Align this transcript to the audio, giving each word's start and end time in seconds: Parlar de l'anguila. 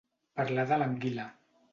Parlar 0.39 0.63
de 0.71 0.79
l'anguila. 0.83 1.27